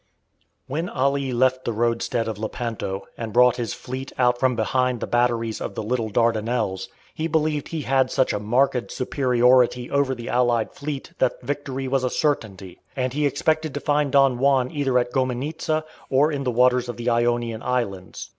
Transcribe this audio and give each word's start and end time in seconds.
When 0.65 0.89
Ali 0.89 1.31
left 1.31 1.63
the 1.63 1.71
roadstead 1.73 2.27
of 2.27 2.39
Lepanto, 2.39 3.05
and 3.19 3.31
brought 3.31 3.57
his 3.57 3.75
fleet 3.75 4.11
out 4.17 4.39
from 4.39 4.55
behind 4.55 4.99
the 4.99 5.05
batteries 5.05 5.61
of 5.61 5.75
the 5.75 5.83
"Little 5.83 6.09
Dardanelles," 6.09 6.89
he 7.13 7.27
believed 7.27 7.67
he 7.67 7.81
had 7.81 8.09
such 8.09 8.33
a 8.33 8.39
marked 8.39 8.91
superiority 8.91 9.91
over 9.91 10.15
the 10.15 10.27
allied 10.29 10.71
fleet 10.73 11.13
that 11.19 11.43
victory 11.43 11.87
was 11.87 12.03
a 12.03 12.09
certainty, 12.09 12.81
and 12.95 13.13
he 13.13 13.27
expected 13.27 13.75
to 13.75 13.79
find 13.79 14.13
Don 14.13 14.39
Juan 14.39 14.71
either 14.71 14.97
at 14.97 15.11
Gomenizza 15.11 15.83
or 16.09 16.31
in 16.31 16.45
the 16.45 16.49
waters 16.51 16.89
of 16.89 16.97
the 16.97 17.07
Ionian 17.11 17.61
Islands. 17.61 18.29